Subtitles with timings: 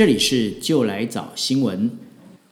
[0.00, 1.90] 这里是就来找新闻。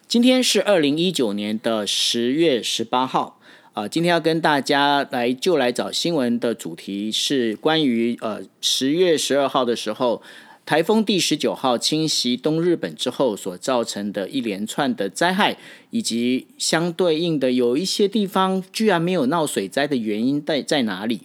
[0.07, 3.41] 今天是二零一九年的十月十八号
[3.73, 10.21] 啊，今天要跟大家来就来找新闻的主题是关于呃十月十二号的时候，
[10.67, 15.57] 台风第十九号侵袭东日本之后所造成的一连串的灾害，
[15.89, 21.23] 以及相对应的有一些地方居然没有闹水灾的原因在在哪里？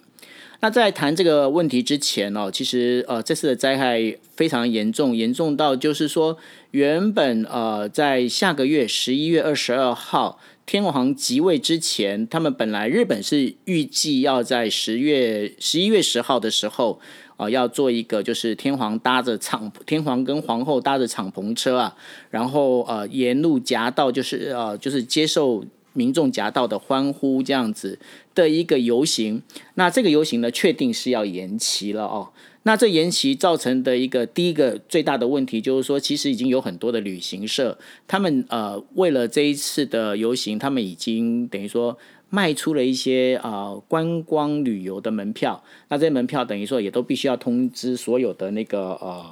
[0.63, 6.37] 那在谈这个问题之前哦，其实呃这次的灾害非常严重，严重到就是说
[6.71, 17.01] 原本呃在下个月十一月二十二号天皇即位之前，他们本来日本是预计要在十月十一月十号的时候
[17.35, 21.93] 啊要做一个就是天皇搭着敞天皇跟皇后搭着敞篷车啊，
[22.29, 25.65] 然后呃沿路夹道就是呃就是接受。
[25.93, 27.99] 民众夹道的欢呼，这样子
[28.35, 29.41] 的一个游行，
[29.75, 32.29] 那这个游行呢，确定是要延期了哦。
[32.65, 41.97] 那这延期造成的一个第一个最大的问题，就是说，其实已经有很多的旅行社，他们呃为了这一次的游行，他们已经等于说
[42.29, 45.61] 卖出了一些啊观光旅游的门票。
[45.89, 49.25] 那这些门票等于说也都必须要通知所有的那个呃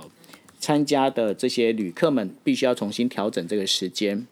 [0.60, 4.28] 参加的这些旅客们，必须要重新调整这个时间。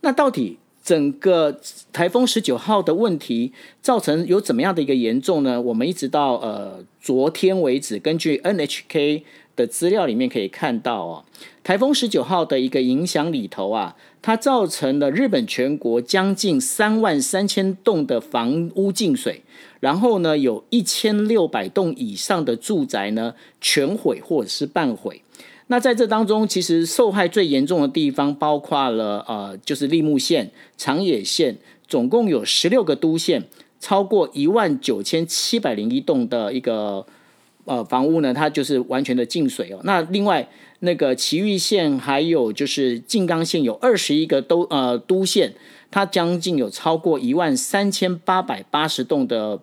[0.00, 0.58] 那到底？
[0.82, 1.60] 整个
[1.92, 5.60] 台风十九号的问题造成有怎么样的一个严重呢？
[5.60, 9.22] 我们一直到呃昨天为止，根据 NHK
[9.56, 11.24] 的资料里面可以看到哦，
[11.62, 19.42] 台风十九号的一个影响里头啊，它造成了日本全国将近三万三千栋的房屋进水，
[19.80, 25.20] 然后呢，有一千六百栋以上的住宅呢全毁或者是半毁。
[25.70, 33.44] 那在这当中，其实受害最严重的地方包括了呃，就是立木县、长野县，总共有十六个都县，
[33.78, 37.06] 超过一万九千七百零一栋的一个
[37.66, 39.78] 呃房屋呢，它就是完全的进水哦。
[39.84, 40.48] 那另外
[40.80, 45.54] 那个埼玉县还有就是静冈县有二十一个都呃都县，
[45.92, 49.60] 它将近有超过一万三千八百八十栋的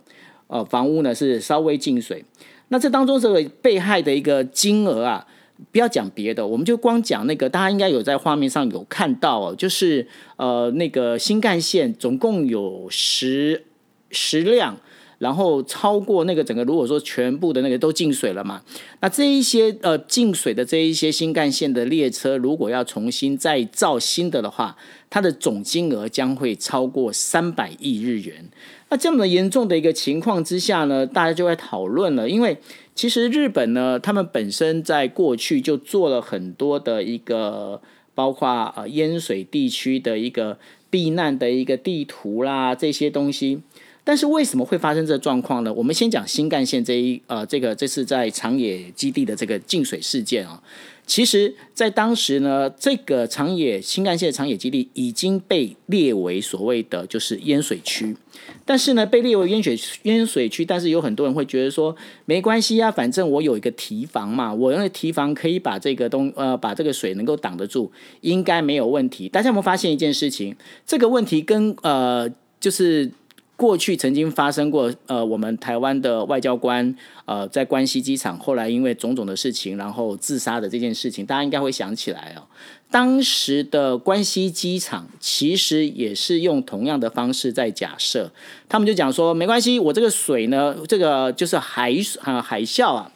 [0.47, 2.23] 呃房屋呢是稍微进水。
[2.69, 5.27] 那这当中这个被害的一个金额啊。
[5.71, 13.65] 不要讲别的，我们就光讲那个，大家应该有在画面上有看到哦，就是呃那个新干线总共有十
[14.11, 14.77] 十辆，
[15.19, 18.61] 然后超过那个整个如果说全部的那个都进水了嘛，
[19.01, 24.77] 那这一些呃进水的这一些新干线的列车，如果要重新再造新的的话，
[25.09, 28.49] 它的总金额将会超过三百亿日元。
[28.89, 32.57] 那这么严重的一个情况之下呢，大家就会讨论了，因为。
[32.97, 37.79] 其实日本呢，他们本身在过去就做了很多的一个，
[38.15, 40.57] 包括呃淹水地区的一个
[40.89, 43.61] 避难的一个地图啦，这些东西。
[44.07, 45.73] 但是为什么会发生这状况呢？
[45.73, 50.63] 我们先讲新干线这一呃，这个这是在长野基地的这个进水事件啊。
[51.05, 58.15] 其实，在当时呢，这个长野新干线的长野基地已经被列为所谓的就是淹水区，
[58.63, 61.93] 但是呢，被列为淹水淹水区，但是有很多人会觉得说，
[62.23, 67.91] 没关系啊，反正我有一个堤防嘛，我用堤防可以把这个东呃把这个水能够挡得住，
[68.21, 69.27] 应该没有问题。
[69.27, 70.55] 大家有没有发现一件事情？
[70.85, 72.31] 这个问题跟呃
[72.61, 73.11] 就是。
[73.57, 76.95] 过去曾经发生过，呃，我们台湾的外交官，
[77.25, 82.43] 呃，在关西机场，后来因为种种的事情，然后自杀的这件事情，大家应该会想起来哦。
[82.91, 88.31] 当时的关西机场其实也是用同样的方式在假设，
[88.69, 91.91] 他们就讲说，没关系，我这个水呢，这个就是海
[92.21, 93.11] 啊海啸啊，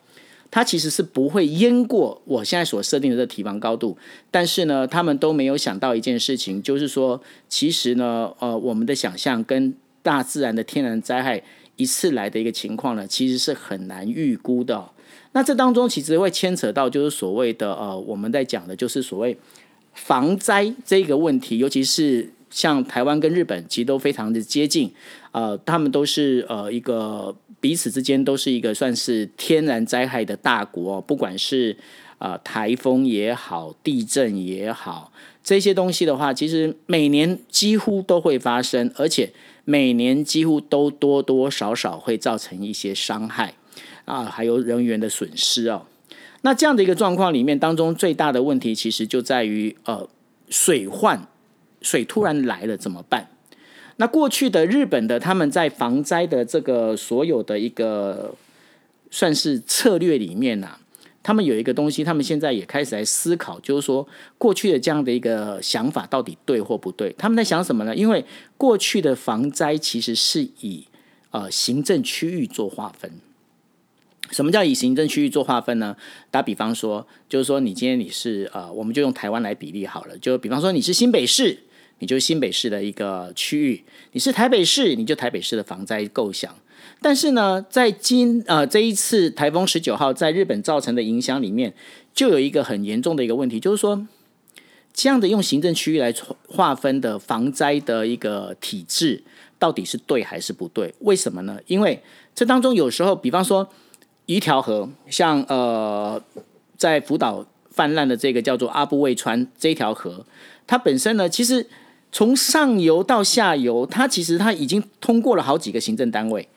[0.50, 3.96] 它其实是不会淹过我现在所设定的这堤防高度。
[4.31, 11.41] 但是呢，他们都没有想到一件事情，就是说，其实呢，呃，我们的想象跟大自然的天然灾害
[11.75, 14.89] 一次来的一个情况呢，其实是很难预估的。
[15.34, 19.38] 那这当中其实会牵扯到，就是所谓的呃，我们在讲的就是所谓
[19.94, 24.91] 防灾这个问题，尤其是像台湾跟日本其实都非常的接近，
[25.31, 31.78] 呃，他们都是呃一个彼此之间都是一个算是天然灾害的大国，不管是
[32.17, 39.31] 啊台风也好，地震也好，这些东西的话，其实每年几乎都会发生，而且。
[39.66, 43.53] 每年几乎都多多少少会造成一些伤害
[44.05, 45.85] 啊，还有人员的损失哦。
[46.41, 50.09] 那这样的一个状况里面，当中最大的问题其实就在于呃
[50.49, 51.28] 水患，
[51.81, 53.29] 水突然来了怎么办？
[53.97, 58.34] 那过去的日本的他们在防灾的这个所有的一个
[59.11, 60.78] 算是策略里面呢。
[61.23, 64.08] 他们有一个东西，他们现在也开始来思考，就是说
[64.38, 67.14] 过去的这样的一个想法到底对或不对？
[67.18, 67.96] 他们在想什么呢？
[67.96, 68.26] 因为
[68.58, 70.85] 过去的防灾其实是以
[71.29, 73.12] 呃行政区域做划分，
[74.32, 75.96] 什么叫以行政区域做划分呢？
[76.32, 80.17] 打比方说，就是说你今天你是呃，我们就用台湾来比例好了。
[80.17, 81.59] 就比方说你是新北市，
[82.00, 83.84] 你就新北市的一个区域；
[84.14, 86.56] 你是台北市，你就台北市的防灾构想。
[87.01, 91.73] 但是呢，在今呃这一次台风十九号在日本造成的影响里面，
[92.13, 94.07] 就有一个很严重的一个问题，就是说
[94.93, 96.13] 这样的用行政区域来
[96.47, 99.23] 划分的防灾的一个体制，
[99.57, 100.93] 到底是对还是不对？
[100.99, 101.59] 为什么呢？
[101.67, 102.01] 因为
[102.33, 103.67] 这当中有时候，比方说。
[104.28, 106.22] 一条河，像呃，
[106.78, 110.25] 在福岛泛滥的这个叫做阿布卫川这条河，
[110.66, 111.67] 它本身呢，其实
[112.13, 116.47] 从上游到下游，它其实它已经通过了好几个行政单位。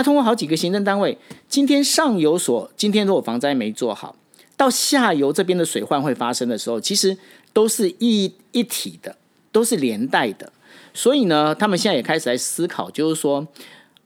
[0.00, 4.16] 那通过好几个行政单位，今天上游所今天如果防灾没做好，
[4.56, 7.18] 到下游这边的水患会发生的时候，其实
[7.52, 9.18] 都是一一体的，
[9.52, 10.50] 都是连带的。
[10.94, 13.46] 所以呢，他们现在也开始来思考，就是说。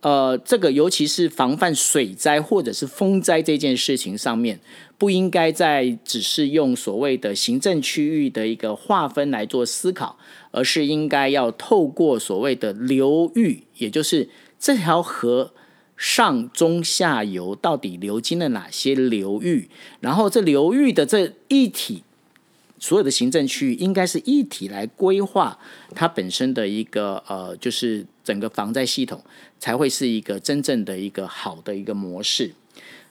[0.01, 4.61] 呃，这个尤其是防范水灾或者是风灾这件事情上面，
[4.99, 10.19] 不应该再只是用所谓的行政区域的一个划分来做思考，
[10.51, 15.55] 而是应该要透过所谓的流域，也就是这条河
[15.97, 19.69] 上中下游到底流经了哪些流域，
[20.01, 22.03] 然后这流域的这一体。
[22.81, 25.59] 所有的行政区域应该是一体来规划
[25.95, 29.25] 它本身的一个呃，就是整个防灾系统
[29.59, 32.53] 才会是一个真正的一个好的一个模式。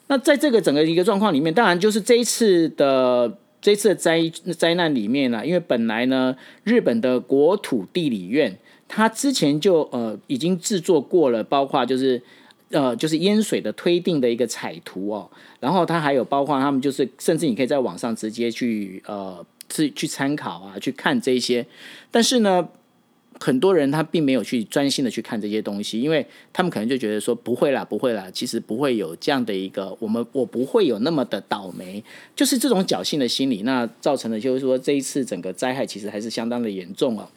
[0.07, 8.55] 那在这个整个一个状况里面，当然就是这一次的这一次的灾灾难里面呢，因为本来呢，日本的国土地理院
[8.87, 12.21] 它之前就呃已经制作过了，包括就是
[12.73, 15.31] 呃就是淹水的推定的一个彩图哦，
[15.61, 19.45] 然后它还有包括他们就是甚至你可以在网上直接去呃。
[19.69, 21.65] 去去参考啊，去看这些，
[22.11, 22.67] 但是呢，
[23.39, 32.03] 很多人他并没有去专心的去看这些东西，因为他们可能就觉得说不会啦，不会啦，其实不会有这样的一个，我们我不会有那么的倒霉，
[32.35, 37.27] 就是这种侥幸的心理，那造成的就是说这一次整个灾害其实还是相当的严重哦。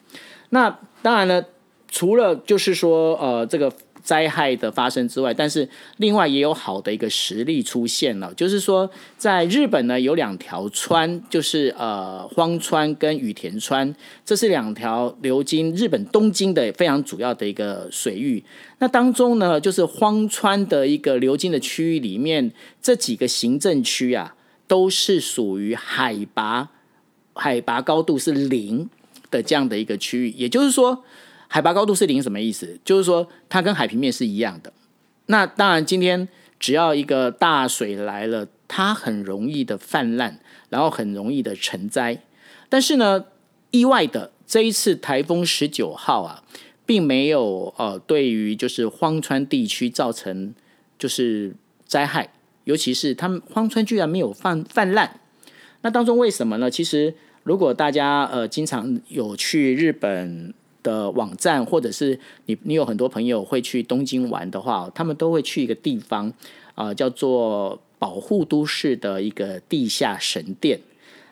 [0.51, 1.43] 那当然呢，
[1.89, 3.73] 除了就是说呃这个。
[4.07, 8.89] 灾害的发生之外，但是另外也有好的一个实例出现了，就是说
[9.19, 13.93] 在日本呢有两条川，就是呃荒川跟羽田川，
[14.25, 18.45] 这是两条流经日本东京的非常主要的一个水域。
[18.79, 24.37] 那当中呢，就是荒川的一个流经的区域里面，这几个行政区啊，
[24.69, 26.71] 都是属于海拔
[27.35, 28.89] 海拔高度是零
[29.33, 31.03] 的这样的一个区域，也就是说。
[31.49, 32.79] 海拔高度是零什么意思？
[32.85, 34.73] 就是说它跟海平面是一样的。
[35.27, 36.29] 那当然，今天
[36.59, 40.39] 只要一个大水来了，它很容易的泛滥，
[40.69, 42.23] 然后很容易的成灾。
[42.69, 43.25] 但是呢，
[43.71, 46.45] 意外的这一次台风十九号啊，
[46.85, 50.55] 并没有呃对于就是荒川地区造成
[50.99, 51.55] 就是
[51.87, 52.33] 灾害，
[52.65, 55.21] 尤其是他们荒川居然没有泛泛滥。
[55.83, 56.71] 那当中为什么呢？
[56.71, 60.55] 其实如果大家呃经常有去日本。
[60.87, 62.17] 的网站，或者是
[62.47, 66.33] 你你有很多朋友会去东京玩的话，他们都会去一个地方
[66.77, 70.79] 啊，叫做保护都市的一个地下神殿。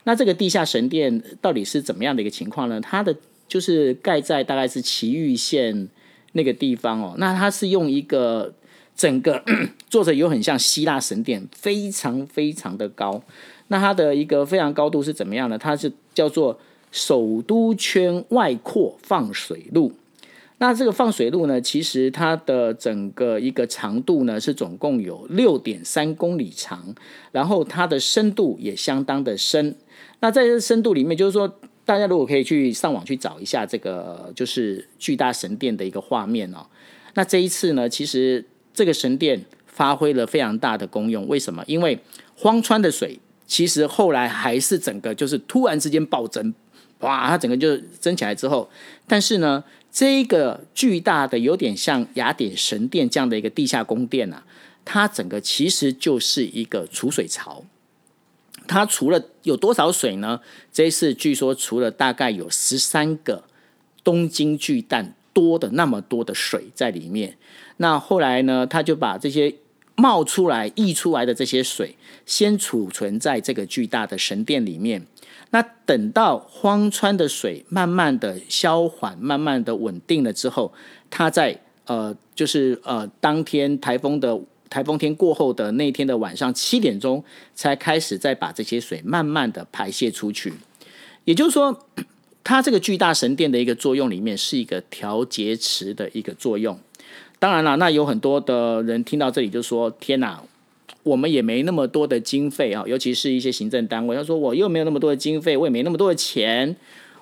[0.03, 2.81] 那这个地下神殿到底是怎么样的一个情况呢？
[2.81, 3.15] 它的
[3.47, 5.89] 就是盖在大概是埼玉县
[6.33, 7.15] 那个地方哦。
[7.19, 8.53] 那它是用一个
[8.97, 9.45] 整个
[9.89, 13.23] 做着有很像希腊神殿，非常非常的高。
[13.69, 15.56] 那它的一个非常高度是怎么样呢？
[15.56, 16.58] 它是叫做。
[16.94, 19.93] 首都圈外扩放水路，
[20.58, 26.94] 那这个放水路呢，其实它的整个一个长度呢是总共有六点三公里长，
[27.32, 29.74] 然后它的深度也相当的深。
[30.20, 31.53] 那在这深度里面，就是说
[31.84, 36.65] 大家如果可以去上网去找一下这个就是巨大神殿的一个画面哦。
[37.15, 41.27] 那这一次呢，其实这个神殿发挥了非常大的功用。
[41.27, 41.65] 为什么？
[41.67, 41.98] 因为
[42.36, 46.55] 荒川的水其实后来还是整个就是突然之间暴增。
[47.05, 48.69] 哇，它整个就增起来之后，
[49.06, 54.44] 但是呢，这个巨大的有点像雅典神殿这样的一个地下宫殿啊，
[54.84, 57.65] 它整个其实就是一个储水槽。
[58.67, 60.41] 它除了有多少水呢？
[60.73, 63.44] 这一次据说除了大概有十三个
[64.03, 67.37] 东京巨蛋多的那么多的水在里面。
[67.77, 69.55] 那后来呢，他就把这些
[69.96, 71.96] 冒出来溢出来的这些水，
[72.27, 75.06] 先储存在这个巨大的神殿里面。
[75.51, 80.72] 那等到荒川的水慢慢的消缓、慢慢的稳定了之后，
[81.08, 87.22] 它在呃，就是呃，当天台风的台风天过后的那天的晚上七点钟，
[87.55, 90.53] 才开始再把这些水慢慢的排泄出去。
[91.24, 91.86] 也就是说，
[92.43, 96.77] 它这个巨大神殿的一个作用里面是一个调节池的一个作用。
[97.44, 100.43] 当然了，那有很多的人听到这里就说：“天哪，
[101.03, 106.74] 我们也没那么多的经费啊，尤其是一些行政单位，他说我又没有那么多的经费，我也没那么多的钱，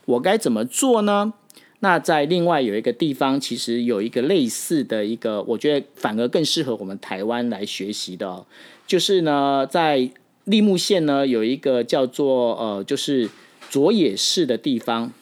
[0.04, 1.32] 我该怎么做呢？
[1.80, 8.46] 那在另外有一个地方，其实有一个类似的一个，我觉得反而更适合我们台湾来学习的，
[8.86, 10.08] 就是呢，在
[10.44, 13.28] 立木县呢有一个叫做呃，就是
[13.68, 15.12] 佐野市的地方。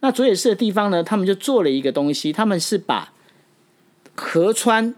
[0.00, 3.12] 那佐野市的地方呢，他们就做了一个东西，他们是把
[4.18, 4.94] 河川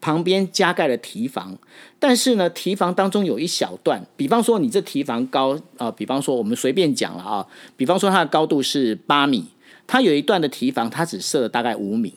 [0.00, 1.56] 旁边加盖了堤防，
[2.00, 9.46] 但是呢，堤防当中有一小段，比方说你这堤防高啊，比方说我们随便讲了啊，比方说它的高度是八米。
[9.86, 12.12] 它有一段的堤防，它只设了大概五米。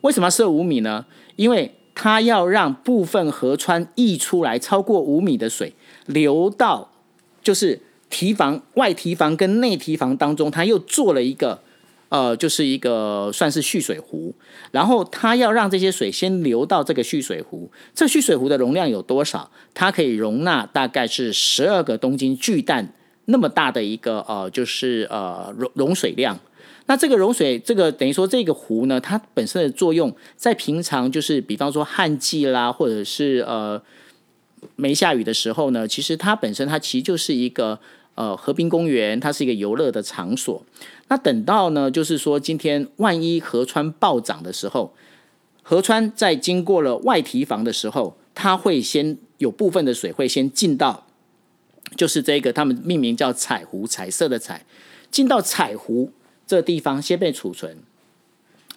[0.00, 1.06] 为什么要设五米呢？
[1.36, 5.74] 因为它要让部分河川溢出来超过五米的水
[6.06, 6.90] 流到，
[7.40, 7.80] 就是
[8.10, 11.62] 堤防外堤防跟内堤防当中，它又做了一个
[12.08, 14.34] 呃，就是一个算是蓄水湖。
[14.70, 17.70] 然后它要让这些水先流到这个蓄水湖。
[17.94, 19.50] 这蓄水湖的容量有多少？
[19.72, 22.92] 它可以容纳大概是十二个东京巨蛋
[23.26, 26.38] 那么大的一个呃，就是呃容容水量。
[26.86, 33.80] 那这个融水，这个等于说这个湖呢，它本身的作用，在平常就是比方说旱季啦，或者是呃
[34.76, 37.80] 没下雨的时候呢，其实它本身它其实就是一个
[38.14, 40.64] 呃河滨公园，它是一个游乐的场所。
[41.08, 44.94] 那等到呢，就是说今天万一河川暴涨的时候，
[45.62, 51.06] 河川在经过了外堤防的时候，它会先有部分的水会先进到，
[51.96, 54.64] 就是这个他们命名叫彩湖，彩色的彩，
[55.10, 56.12] 进到彩湖。
[56.46, 57.78] 这地方先被储存，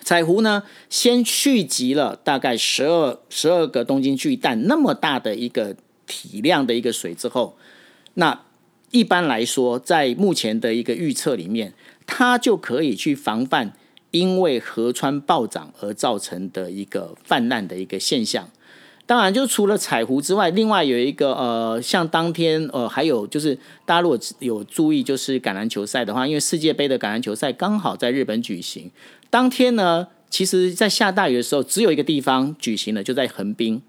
[0.01, 5.75] 彩湖呢，先蓄积了大概十二十二个东京巨蛋那么大的一个
[6.05, 7.57] 体量的一个水之后，
[8.13, 8.45] 那
[8.91, 11.73] 一般来说，在目前的一个预测里面，
[12.05, 13.73] 它就可以去防范
[14.11, 18.49] 因为河川暴涨而造成的一个泛滥的一个现象。
[19.05, 28.91] 当然，就除了彩湖之外，另外有一个呃，像当天呃，还有就是大家如果有注意，就是橄榄球赛的话，因为世界杯的橄榄球赛刚好在日本举行。
[29.29, 33.81] 当天呢，其实在下大雨的时候，只有一个地方举行了，就在横滨。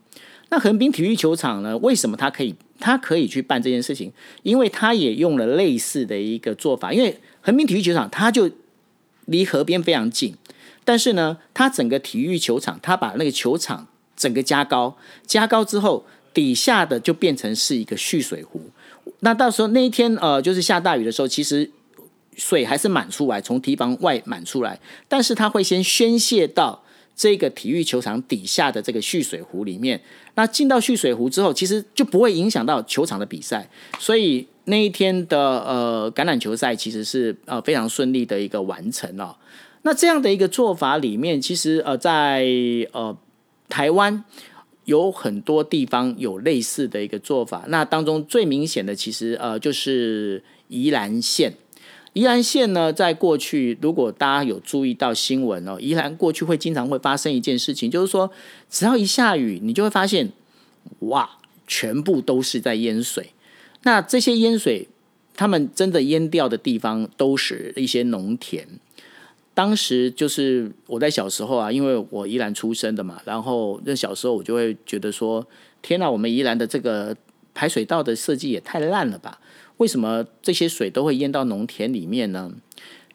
[0.50, 4.12] 那横滨体育球场呢，为什么它可以它可以去办这件事情？
[4.42, 8.50] 因为它也用了类似的一个做法，因为横滨体育球场它就
[9.26, 10.34] 离河边非常近，
[10.84, 13.86] 但是呢，它整个体育球场，它把那个球场。
[14.18, 14.96] 整个加高，
[15.28, 18.60] 加高之后，底下的就变成是一个蓄水湖。
[19.20, 21.70] 那到时候那一天，呃，就是下大雨的时候，其实
[22.36, 24.80] 水还是满出来，从堤防外满出来。
[25.06, 26.82] 但是它会先宣泄到
[27.18, 30.00] 这个体育球场底下的这个蓄水湖里面。
[30.36, 33.68] 那进到蓄水湖之后，其实就不会影响到球场的比赛。
[33.98, 39.36] 所以那一天的呃橄榄球赛其实是呃非常顺利的一个完成了。
[39.82, 42.46] 那这样的一个做法里面，其实呃在
[42.92, 43.14] 呃。
[43.70, 44.24] 台湾
[44.86, 51.52] 有很多地方有类似的一个做法，那当中最明显的其实呃就是宜兰县。
[52.14, 58.30] 宜兰县呢，在过去如果大家有注意到新闻哦，宜兰过去会经常会发生一件事情，就是说
[58.68, 60.32] 只要一下雨，你就会发现
[61.00, 63.30] 哇，全部都是在淹水。
[63.82, 64.88] 那这些淹水，
[65.36, 68.66] 他们真的淹掉的地方都是一些农田。
[69.54, 75.46] 当时就是我在小时候啊，因为我宜兰出生的嘛，然后那小时候我就会觉得说，
[75.82, 77.16] 天哪，我们宜兰的这个
[77.54, 79.40] 排水道的设计也太烂了吧？
[79.78, 82.52] 为什么这些水都会淹到农田里面呢？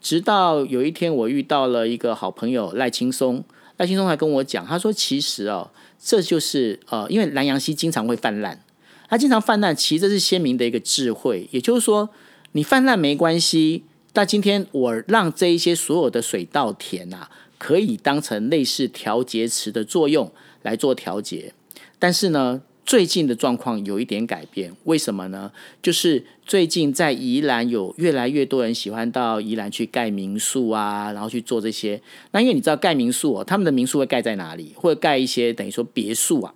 [0.01, 3.41] 直到有一天我遇到了一个好朋友赖青松，
[3.77, 8.59] 赖青松还跟我讲，他说其实哦，这就是呃，因为南洋溪经常会泛滥，
[9.07, 12.09] 它经常泛滥，其实这是鲜明的一个智慧，也就是说，
[12.51, 13.85] 你泛滥没关系。
[14.11, 21.53] 但今天我让这一些所有的水稻田啊，可以当成类似调节池的作用来做调节。
[21.97, 25.51] 但是呢，最近的状况有一点改变，为什么呢？
[25.81, 32.01] 就是最近在宜兰有越来越多人喜欢到宜兰去盖民宿啊，然后去做这些。
[32.31, 34.73] 那因为你知道盖民宿哦，他们的民宿会盖在哪里？
[34.75, 36.53] 或者盖一些等于说别墅啊，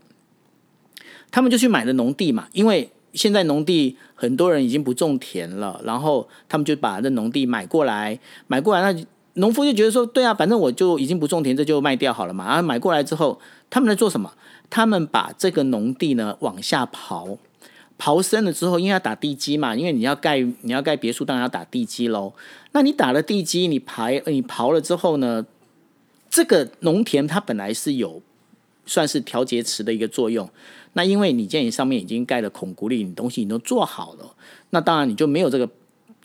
[1.31, 2.89] 他们就去买了农地嘛，因为。
[3.13, 9.05] 现在农地很多人已经不种田了，然后他们就把这农地买过来，买过来，那
[9.37, 12.43] 农夫就觉得说，对啊，反正我就已经不种田，这就卖掉好了嘛。
[12.43, 13.39] 啊，买过来之后，
[13.69, 14.33] 他们在做什么？
[14.69, 17.37] 他们把这个农地呢往下刨，
[17.97, 22.33] 刨深了之后，因为要打地基嘛，因为你要盖你要盖别墅，当然要打地基喽。
[22.71, 25.45] 那你打了地基，你排你刨了之后呢，
[26.29, 28.21] 这个农田它本来是有
[28.85, 30.49] 算是调节池的一个作用。
[30.93, 34.33] 那因为你建议上面已经盖了孔骨力，你东西你都做好了，
[34.71, 35.69] 那当然你就没有这个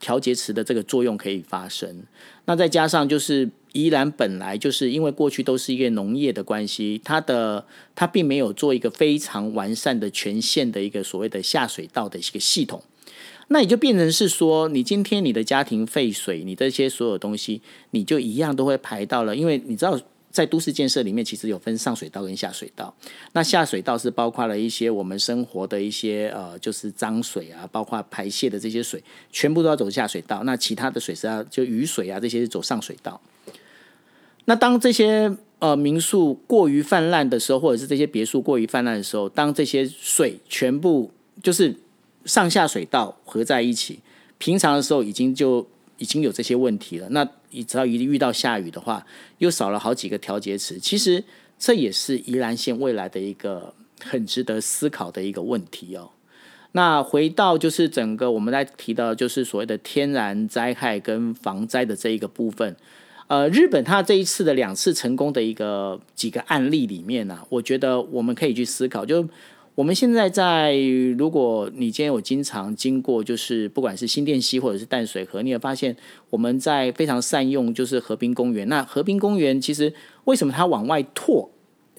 [0.03, 2.03] 调节池的这个作用可以发生。
[2.45, 12.83] 那再加上就是宜兰本来就是因为过去都是一个农业的关系，它的它并没有做一个非常完善的全线的一个所谓的下水道的一个系统，
[13.49, 19.99] 那也就变成是说，你今天你的家庭废水，你这些所有东西，你就一样都会排到了，因为你知道。
[20.33, 22.93] 在都市建设里面，其实有分上水道跟下水道。
[23.35, 30.43] 那下水道是包括了一些我们生活的一些呃，就是脏水啊，包括排泄的这些水，全部都要走下水道。
[30.45, 33.21] 那其他的水是要就雨水啊这些是走上水道。
[34.47, 41.13] 那当这些呃民宿过于泛滥的时候，或者是这些别墅过于泛滥的时候，当这些水全部
[41.43, 41.77] 就是
[42.25, 44.01] 上下水道合在一起，
[44.39, 45.69] 平常的时候已经就
[46.03, 47.07] 已经有这些问题了。
[47.11, 49.07] 那你只要一遇到下雨的话，
[49.39, 50.79] 又少了好几个调节池。
[50.79, 51.23] 其实
[51.59, 56.11] 这也是宜兰县未来的一个很值得思考的一个问题哦。
[56.73, 62.75] 那回到就是整个我们在提到就是所谓的天然灾害跟防灾的这一个部分，
[63.29, 69.29] 呃，日本它这一次的两次成功的一个几个案例里面呢，我觉得我们可以去思考就。
[69.75, 70.77] 我们现在在，
[71.17, 75.97] 如果你今天有经常经过，就是不管是新店溪或者是淡水河，你也发现
[76.29, 78.69] 我们在非常善用就是河滨公园。
[78.69, 79.91] 那河滨公园其实
[80.25, 81.51] 为什么它往外拓，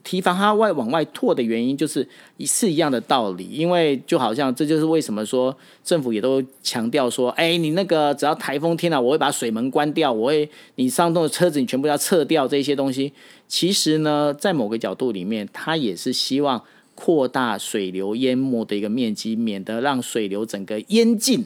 [0.03, 3.45] 提防它外往外拓的原因，就是一是一样的道理。
[3.45, 13.13] 因为就好像这就是为什么说政府也都强调说，哎，你那个只要台风天了，我会把水门关掉，我会你上动的车子你全部要撤掉这些东西。
[13.47, 16.63] 其实呢，在某个角度里面，它也是希望。
[16.95, 21.45] 扩大水流淹没的一个面积，免得让水流整个淹进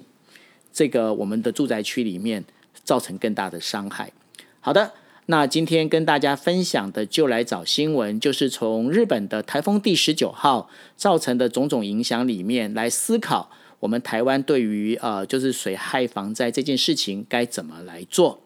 [0.72, 2.44] 这个我们的住宅区里面，
[2.84, 4.12] 造成更大的伤害。
[4.60, 4.94] 好的，
[5.28, 13.50] 那今天跟大家分享的就来找新闻，就是从日本的台风第十九号造成的种种影响里面来思考，
[13.80, 18.42] 我们台湾对于呃就是水害防灾这件事情该怎么来做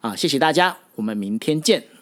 [0.00, 0.14] 啊？
[0.14, 1.93] 谢谢大家，我们明天见。